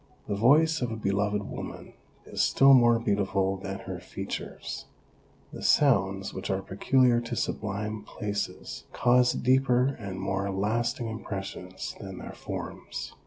The 0.27 0.33
voice 0.33 0.81
of 0.81 0.89
a 0.91 0.95
beloved 0.95 1.43
woman 1.43 1.93
is 2.25 2.41
still 2.41 2.73
more 2.73 2.97
beautiful 2.97 3.57
than 3.57 3.77
her 3.81 3.99
features; 3.99 4.85
the 5.53 5.61
sounds 5.61 6.33
which 6.33 6.49
are 6.49 6.63
peculiar 6.63 7.21
to 7.21 7.35
sublime 7.35 8.01
places 8.01 8.85
cause 8.93 9.33
deeper 9.33 9.93
and 9.99 10.19
more 10.19 10.49
lasting 10.49 11.07
impressions 11.07 11.95
than 11.99 12.17
their 12.17 12.33
forms. 12.33 13.13